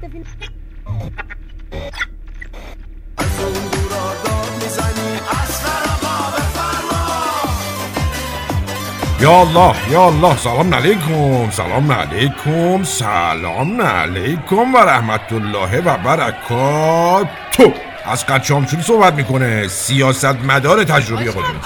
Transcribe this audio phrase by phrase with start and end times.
[0.00, 0.10] یا
[9.40, 17.72] الله یا الله سلام علیکم سلام علیکم سلام علیکم و رحمت الله و برکاتو
[18.04, 18.42] از قد
[18.82, 21.60] صحبت می‌کنه سیاست مدار تجربی خودمون.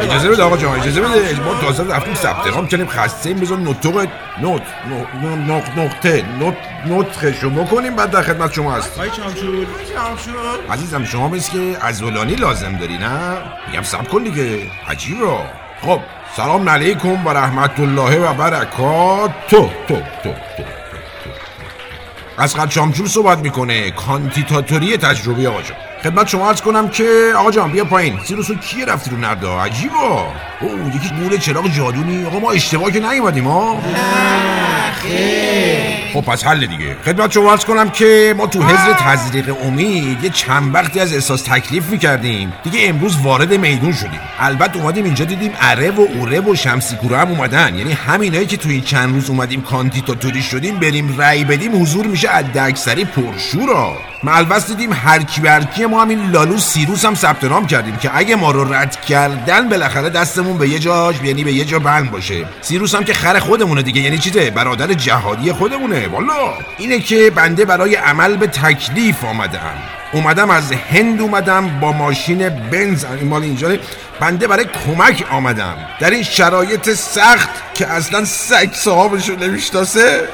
[0.00, 1.40] اجازه بده آقا جان اجازه بده.
[1.40, 4.08] ما تازه رفتیم ثبت نام کردیم خسته این بذار نطق
[4.42, 4.62] نوت
[5.76, 6.56] نقطه نوت
[6.86, 9.00] نطقشو بکنیم بعد در خدمت شما هست
[10.70, 14.58] عزیزم شما مثل که ازولانی لازم داری نه؟ میگم سب کن دیگه.
[14.88, 15.38] عجیب را
[15.82, 16.00] خب
[16.36, 20.62] سلام علیکم و رحمت الله و برکات تو تو تو تو
[22.38, 22.70] از قد
[23.06, 28.18] صحبت می‌کنه کانتیتاتوری تجربه آقا خدمت شما عرض کنم که آقا جان بیا پایین.
[28.24, 30.26] سیروسو کیه رفتی رو نردا؟ عجیبا
[30.60, 32.26] او یکی گوله چراغ جادونی.
[32.26, 33.82] آقا ما اشتباه که نیومدیم ها؟
[36.14, 36.96] خب پس حل دیگه.
[37.04, 41.42] خدمت شما عرض کنم که ما تو حزر تزریق امید یه چند وقتی از احساس
[41.42, 42.52] تکلیف می‌کردیم.
[42.64, 44.20] دیگه امروز وارد میدون شدیم.
[44.38, 47.74] البته اومدیم اینجا دیدیم اره و اوره و شمسی هم اومدن.
[47.74, 52.28] یعنی همینایی که تو این چند روز اومدیم کانتیتاتوری شدیم بریم رأی بدیم حضور میشه
[52.54, 53.96] اکثری پرشورا.
[54.22, 58.36] ملوس دیدیم هر کی برکی ما همین لالو سیروس هم ثبت نام کردیم که اگه
[58.36, 62.46] ما رو رد کردن بالاخره دستمون به یه جاش یعنی به یه جا بند باشه.
[62.60, 66.08] سیروس هم که خر خودمونه دیگه یعنی چیزه؟ برادر جهادی خودمونه.
[66.08, 66.54] والا!
[66.78, 69.74] اینه که بنده برای عمل به تکلیف آمدم.
[70.12, 73.76] اومدم از هند اومدم با ماشین بنز این مال اینجا
[74.20, 75.76] بنده برای کمک آمدم.
[76.00, 80.28] در این شرایط سخت که اصلا سگ صاحبشو نمی‌شناسه.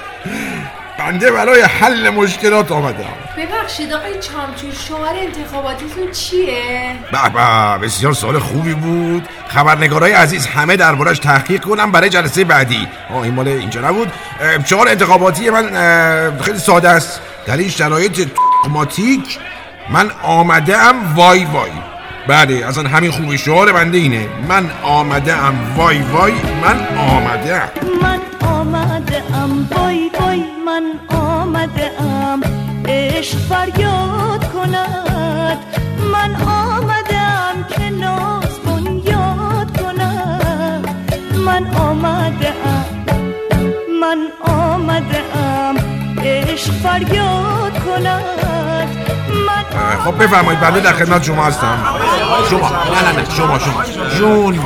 [0.98, 3.04] بنده برای حل مشکلات آمدم
[3.36, 9.28] ببخشید آقای چامچور شمار انتخاباتیتون چیه؟ به به بسیار سال خوبی بود.
[9.48, 12.88] خبرنگارای عزیز همه دربارش تحقیق کنم برای جلسه بعدی.
[13.10, 14.12] آه این مال اینجا نبود.
[14.64, 15.70] شمار انتخاباتی من
[16.40, 17.20] خیلی ساده است.
[17.46, 18.28] در این شرایط
[18.68, 19.38] ماتیک
[19.90, 21.70] من آمده ام وای وای.
[22.28, 23.38] بله اصلا همین خوبی.
[23.38, 24.28] شعار بنده اینه.
[24.48, 26.32] من آمده ام وای وای.
[26.62, 27.68] من آمده ام
[28.02, 30.55] من آمده ام وای وای.
[30.86, 32.42] من آمده ام
[32.88, 35.58] عشق فریاد کند.
[36.12, 38.58] من آمده ام که ناز
[39.04, 40.88] یاد کند.
[41.46, 42.84] من آمده ام
[44.00, 45.76] من آمده ام
[46.24, 48.22] عشق فریاد کند.
[50.04, 51.78] خب بفرمایید بنده در خدمت شما هستم.
[52.50, 53.84] شما نه نه نه شما شما.
[54.18, 54.60] جون.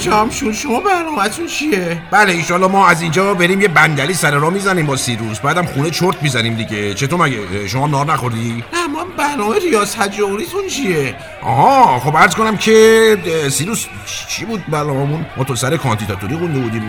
[0.00, 4.86] جامشون شما برنامهتون چیه؟ بله ایشالا ما از اینجا بریم یه بندلی سر را می‌زنیم
[4.86, 5.38] با سیروس.
[5.38, 6.94] بعدم خونه چرت می‌زنیم دیگه.
[6.94, 12.56] چطور مگه؟ شما نار نخوردی؟ نه ما برنامه ریاست جمهوریتون چیه؟ آها خب عرض کنم
[12.56, 13.16] که
[13.50, 13.86] سیروس
[14.28, 16.82] چی بود برنامه‌مون؟ ما تو سر کانتیتاتوری خونده بودیم.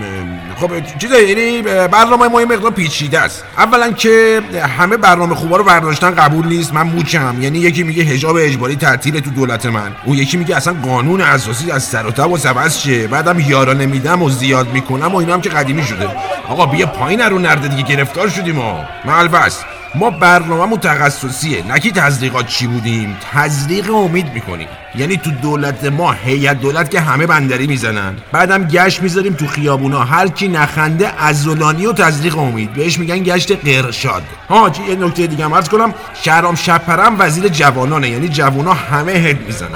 [0.56, 3.44] خب چیزه یعنی برنامه ما یه مقدار پیچیده است.
[3.58, 4.42] اولا که
[4.78, 6.74] همه برنامه خوبا رو برداشتن قبول نیست.
[6.74, 7.36] من موچم.
[7.42, 9.96] یعنی یکی میگه حجاب اجباری تعطیل تو دولت من.
[10.06, 12.38] اون یکی میگه اصلا قانون اساسی از سر و تب و
[12.84, 16.08] شه بعدم یارانه میدم و زیاد می‌کنم و اینا که قدیمی شده.
[16.50, 18.86] آقا بیا پایین رو نرده دیگه گرفتار شدیم ما.
[19.06, 19.60] ملوس
[19.96, 21.64] ما برنامه تخصصیه.
[21.68, 24.68] نکی تزریقات چی بودیم؟ تزریق امید می‌کنیم.
[24.96, 28.18] یعنی تو دولت ما هیئت دولت که همه بندری می‌زنن.
[28.32, 30.00] بعدم گشت می‌ذاریم تو خیابونا.
[30.04, 32.74] هر کی نخنده ازولانی و تزریق امید.
[32.74, 34.24] بهش میگن گشت قرشاد.
[34.50, 35.94] ها یه نکته دیگه هم عرض کنم.
[36.24, 38.10] شهرام شپرم وزیر جوانانه.
[38.10, 39.70] یعنی جوانا همه هد می‌زنن.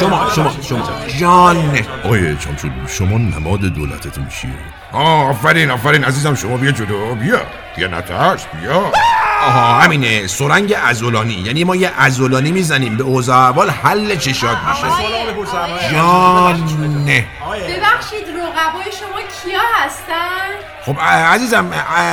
[0.00, 0.90] شما شما شما.
[1.20, 1.78] جان.
[2.04, 4.50] آقای چامچون شما نماد دولتتون چیه؟
[4.92, 6.04] آفرین آفرین.
[6.04, 7.14] عزیزم شما بیا جلو.
[7.14, 7.40] بیا.
[7.76, 8.46] بیا نترس.
[8.60, 8.92] بیا.
[9.46, 10.26] آها همینه.
[10.26, 12.96] سرنگ ازولانی یعنی ما یه ازولانی می‌زنیم.
[12.96, 14.86] به اوضاع اول حل چشات میشه.
[15.92, 21.70] جانه ببخشید رقبای شما کیا هستن؟ خب عزیزم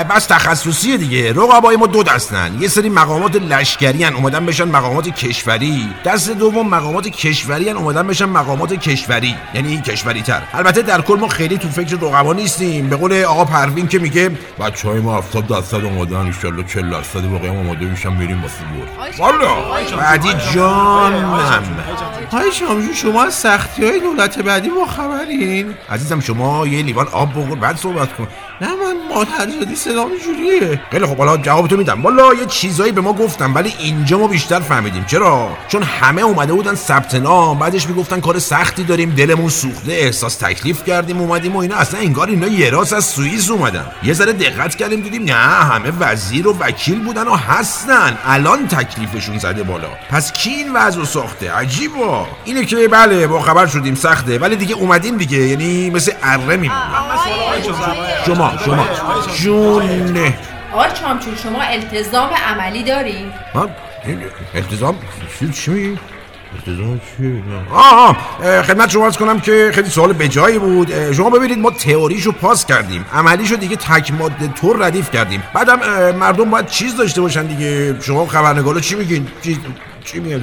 [0.10, 1.34] بس تخصصیه دیگه.
[1.34, 2.58] رقبای ما دو دستن.
[2.60, 5.90] یه سری مقامات لشکری هن اومدن بشن مقامات کشوری.
[6.06, 9.36] دست دوم مقامات کشوری هن اومدن بشن مقامات کشوری.
[9.54, 12.90] یعنی کشوری تر البته در کل ما خیلی تو فکر رقبا نیستیم.
[12.90, 16.34] به قول آقا پروین که میگه بچه های ما 70 درصد اومدن ان
[16.68, 19.56] 40 درصد هم اومده میشن میریم واسه برد والا.
[19.98, 21.14] بعدی جان
[22.32, 25.74] های شما شما از سختی های دولت بعدی ما خبرین.
[25.90, 28.28] عزیزم شما یه لیوان آب بخور بعد صحبت کن.
[28.62, 30.82] نه من مادر جدی صدام جوریه.
[30.92, 32.04] خیلی خب حالا جواب تو میدم.
[32.04, 35.06] والا یه چیزایی به ما گفتم ولی اینجا ما بیشتر فهمیدیم.
[35.06, 40.36] چرا؟ چون همه اومده بودن ثبت نام بعدش می‌گفتن کار سختی داریم دلمون سوخته احساس
[40.36, 41.76] تکلیف کردیم اومدیم و اینا.
[41.76, 43.86] اصلا انگار اینا یه راست از سوئیس اومدن.
[44.04, 48.18] یه ذره دقت کردیم دیدیم نه همه وزیر و وکیل بودن و هستن.
[48.26, 49.90] الان تکلیفشون زده بالا.
[50.10, 54.76] پس کی این وضع ساخته؟ عجیبا اینه که بله با خبر شدیم سخته ولی دیگه
[54.76, 56.72] اومدیم دیگه یعنی مثل اره میمونیم.
[58.26, 58.88] شما شما.
[59.36, 60.34] جون
[60.74, 63.70] آقای چامچور شما التزام عملی داری؟ ها
[64.06, 64.20] این
[64.56, 64.98] التزام
[65.54, 65.98] چی-؟
[67.72, 70.92] آه آه، خدمت شما عرض کنم که خیلی سوال بجایی بود.
[70.92, 73.06] اه، شما ببینید ما تئوریشو پاس کردیم.
[73.14, 75.44] عملیشو دیگه تک ماده طور ردیف کردیم.
[75.54, 75.80] بعدم
[76.16, 78.02] مردم باید چیز داشته باشن دیگه.
[78.02, 79.60] شما خبرنگارا چی میگین؟ چی
[80.06, 80.42] چی میگن؟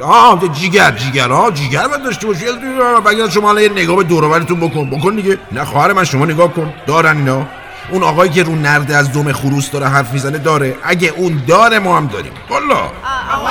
[0.00, 2.44] آه جیگر جیگر ها جیگر باید داشته باشی
[3.06, 4.90] بگید شما الان یه نگاه به دور و برتون بکن.
[4.90, 5.38] بکن دیگه.
[5.52, 6.74] نه خواهر من شما نگاه کن.
[6.86, 7.46] دارن اینا؟
[7.90, 10.74] اون آقایی که رو نرده از دم خروس داره حرف می‌زنه داره.
[10.84, 12.32] اگه اون داره ما هم داریم.
[12.50, 12.90] والا.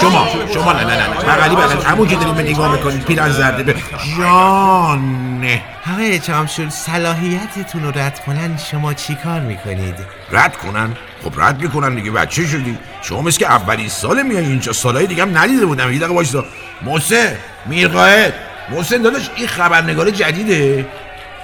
[0.01, 3.63] شما شما نه نه نه بغلی بغلی همون که داریم به نگاه می‌کنید پیرن زرده.
[3.63, 3.75] به
[4.18, 5.45] جان.
[5.94, 8.57] آقای چامشور صلاحیتتون رو رد کنن.
[8.72, 9.95] شما چی کار می‌کنید؟
[10.31, 10.89] رد کنن.
[11.24, 12.12] خب رد می‌کنن دیگه.
[12.12, 14.74] بچه شدی؟ شما مثل که اولین سال میای اینجا.
[14.74, 15.92] سالهای دیگه هم ندیده بودم.
[15.92, 16.45] یه دقیقه وایسا.
[16.81, 17.36] محسن
[17.66, 18.33] میرقاید
[18.69, 20.86] محسن داداش این خبرنگار جدیده.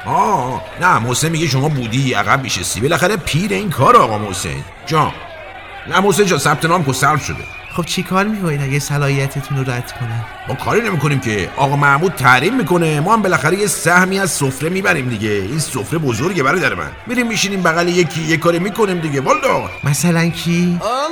[0.07, 4.49] آه نه محسن میگه شما بودی عقب میشستی بالاخره پیر این کار آقا محسن.
[4.85, 5.11] جان.
[5.89, 7.43] نه محسن جان ثبت نام سلب شده.
[7.75, 11.49] خب چی کار می‌کنید اگه صلاحیتتون رو رد کنن؟ ما کاری نمی‌کنیم که.
[11.57, 12.99] آقا محمود تحریم می‌کنه.
[12.99, 15.29] ما هم بالاخره یه سهمی از سفره می‌بریم دیگه.
[15.29, 16.91] این سفره بزرگه برادر من.
[17.07, 19.21] میریم میشینیم بغل یکی یه کاری می‌کنیم دیگه.
[19.21, 19.69] والا.
[19.83, 21.06] مثلا کی؟ Allah'ım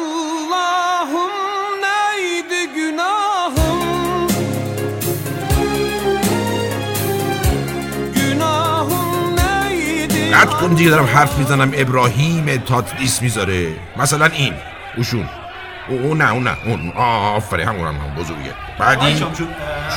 [10.50, 11.72] کن دیگه دارم حرف می‌زنم.
[11.74, 13.74] ابراهیم تاتلیس می‌ذاره.
[13.98, 14.54] مثلا این.
[14.98, 15.45] اوشون او, او
[15.90, 16.92] نه اون نه اون
[17.36, 19.18] آفرین همون هم, بزرگه بعدی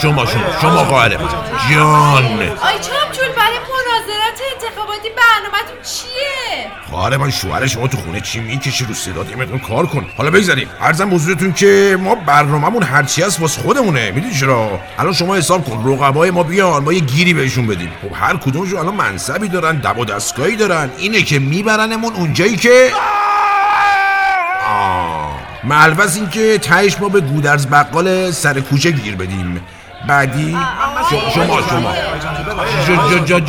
[0.02, 0.26] شما شما
[0.62, 7.96] شما قاهره جان آی چامچور برای مناظرات انتخاباتی برنامهتون چیه؟ خواهر من شوهر شما تو
[7.96, 12.82] خونه چی می‌کشه رو صدات یه کار کن حالا بگذاریم ارزم بزرگتون که ما برنامهمون
[12.82, 17.00] هرچی هست واسه خودمونه می‌دونی چرا الان شما حساب کن رقبای ما بیان ما یه
[17.00, 21.38] گیری بهشون بدیم خب هر کدومشون الان منصبی دارن دب و دستگاهی دارن اینه که
[21.38, 22.93] میبرنمون اونجایی که
[25.68, 29.60] ملوز این که تهش ما به گودرز بقال سر کوچه گیر بدیم.
[30.06, 30.56] بعدی
[31.34, 31.60] شما
[32.86, 33.44] شما جان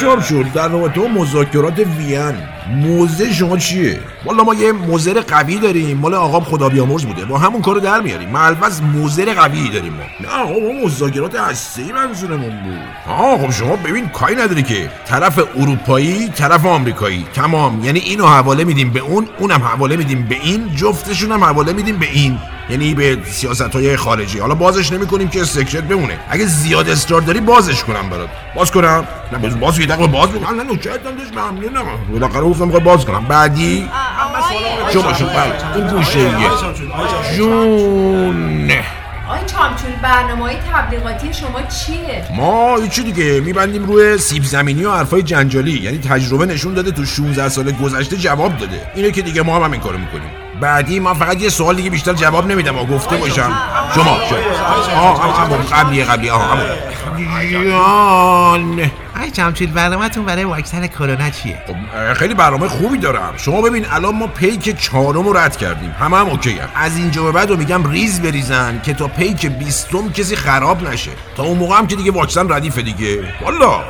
[0.00, 2.34] چهار شد در رابطه با مذاکرات وین
[2.68, 7.38] موزه شما چیه؟ والا ما یه موزر قوی داریم مال آقام خدا بیامرز بوده با
[7.38, 12.60] همون کارو در میاریم ملوز موزر قوی داریم ما نه آقا ما مذاکرات هسته‌ای منظورمون
[12.62, 18.26] بود آه خب شما ببین کاری نداری که طرف اروپایی طرف آمریکایی تمام یعنی اینو
[18.26, 22.38] حواله میدیم به اون اونم حواله میدیم به این جفتشون هم حواله میدیم به این
[22.70, 24.38] یعنی به سیاست های خارجی.
[24.38, 26.18] حالا بازش نمی‌کنیم که سکرت بمونه.
[26.30, 28.28] اگه زیاد اصرار داری بازش کنم برات.
[28.56, 29.06] باز کنم.
[29.32, 33.04] نه باز باز یه دقیقه باز بکنم نه نوکرتم داشت؟ ممنونم بالاخره گفتم می‌خوای باز
[33.04, 33.24] کنم.
[33.24, 33.88] بعدی؟
[34.92, 35.76] شما شما بله.
[35.76, 36.50] اون گوشه یه
[37.36, 38.70] جون
[39.28, 43.40] آی چامچور برنامه های تبلیغاتی شما چیه؟ ما هیچی دیگه.
[43.40, 45.72] میبندیم روی سیب زمینی و حرفای جنجالی.
[45.72, 48.80] یعنی تجربه نشون داده تو 16 سال گذشته جواب داده.
[48.94, 50.30] اینه که دیگه ما هم همین کارو می‌کنیم.
[50.60, 52.78] بعدی من فقط یه سوال دیگه بیشتر جواب نمیدم.
[52.78, 53.52] و گفته باشم.
[53.94, 55.00] شما شما.
[55.00, 56.66] آه همون قبلی قبلی آه همون
[57.70, 58.90] جان.
[59.16, 63.32] آقای چامچور برنامهتون برای واکسن کرونا چیه؟ خب، خیلی برنامه خوبی دارم.
[63.36, 65.94] شما ببین الان ما پیک چهارم رو رد کردیم.
[66.00, 66.68] همه هم اوکی هم.
[66.74, 71.10] از اینجا به بعد رو میگم ریز بریزن که تا پیک بیستم کسی خراب نشه.
[71.36, 73.24] تا اون موقع هم که دیگه واکسن ردیفه دیگه.
[73.42, 73.80] والا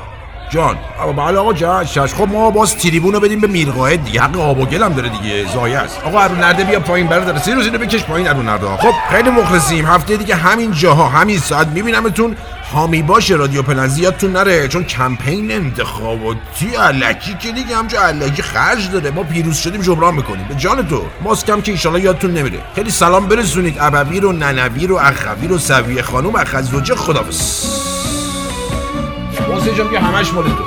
[0.50, 0.76] جان
[1.16, 4.22] بله آقا جان شش خب ما باز تریبون رو بدیم به میرقاید دیگه.
[4.22, 6.00] حق آب و گل هم داره دیگه زایه است.
[6.04, 8.66] آقا ارون نرده بیا پایین برادر سی روز اینو بکش پایین ارون نرده.
[8.76, 9.86] خب خیلی مخلصیم.
[9.86, 12.36] هفته دیگه همین جاها همین ساعت میبینمتون.
[12.72, 14.68] حامی باشه رادیو پلن یادتون نره.
[14.68, 19.10] چون کمپین انتخاباتی علکی که دیگه همجا علکی خرج داره.
[19.10, 20.46] ما پیروز شدیم جبران می‌کنیم.
[20.48, 22.58] به جان تو ماسکم که ایشالا یادتون نمیره.
[22.74, 23.76] خیلی سلام برسونید.
[23.80, 27.93] ابوی رو ننوی رو اخوی رو سویه خانم اخزوجه خدافظ
[29.40, 30.64] محسن جان که همش مال تو.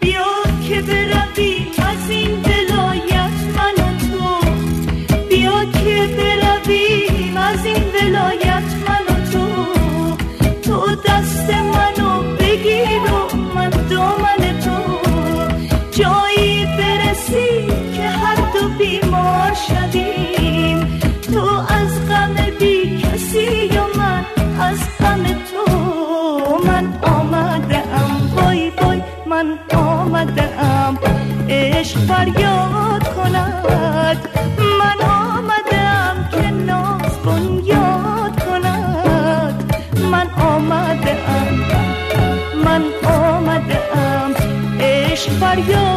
[0.00, 0.24] بیا
[0.68, 1.45] که برویم
[32.16, 34.28] فریاد کند.
[34.80, 39.74] من آمده ام که ناز بنیاد کند.
[40.10, 41.54] من آمده ام
[42.64, 44.34] من آمده ام
[44.80, 45.95] عشق فریاد